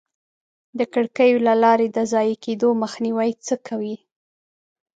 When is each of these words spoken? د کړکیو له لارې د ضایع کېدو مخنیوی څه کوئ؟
د 0.77 0.79
کړکیو 0.93 1.37
له 1.47 1.53
لارې 1.63 1.87
د 1.89 1.97
ضایع 2.11 2.35
کېدو 2.45 2.69
مخنیوی 2.83 3.31
څه 3.47 3.55
کوئ؟ 3.67 3.95